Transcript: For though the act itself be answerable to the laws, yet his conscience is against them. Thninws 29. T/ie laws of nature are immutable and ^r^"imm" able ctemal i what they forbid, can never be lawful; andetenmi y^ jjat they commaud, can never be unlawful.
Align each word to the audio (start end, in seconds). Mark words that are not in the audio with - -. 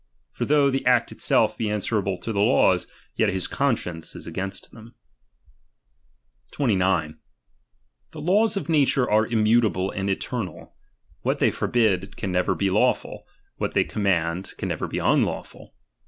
For 0.31 0.45
though 0.45 0.71
the 0.71 0.83
act 0.87 1.11
itself 1.11 1.59
be 1.59 1.69
answerable 1.69 2.17
to 2.21 2.33
the 2.33 2.39
laws, 2.39 2.87
yet 3.15 3.29
his 3.29 3.45
conscience 3.45 4.15
is 4.15 4.25
against 4.25 4.71
them. 4.71 4.95
Thninws 6.47 6.51
29. 6.53 7.19
T/ie 8.11 8.19
laws 8.23 8.57
of 8.57 8.67
nature 8.67 9.07
are 9.07 9.27
immutable 9.27 9.91
and 9.91 10.09
^r^"imm" 10.09 10.11
able 10.43 10.55
ctemal 10.57 10.63
i 10.65 10.69
what 11.21 11.37
they 11.37 11.51
forbid, 11.51 12.17
can 12.17 12.31
never 12.31 12.55
be 12.55 12.71
lawful; 12.71 13.27
andetenmi 13.59 13.59
y^ 13.59 13.67
jjat 13.67 13.73
they 13.73 13.83
commaud, 13.85 14.57
can 14.57 14.69
never 14.69 14.87
be 14.87 14.97
unlawful. 14.97 15.75